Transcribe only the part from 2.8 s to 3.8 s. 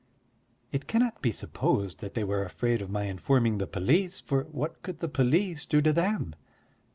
of my informing the